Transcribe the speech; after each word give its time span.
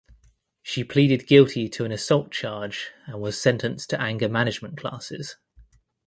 She 0.63 0.83
pleaded 0.83 1.27
guilty 1.27 1.69
to 1.69 1.85
an 1.85 1.91
assault 1.91 2.31
charge 2.31 2.89
and 3.05 3.21
was 3.21 3.39
sentenced 3.39 3.91
to 3.91 4.01
anger 4.01 4.27
management 4.27 4.75
classes. 4.79 5.35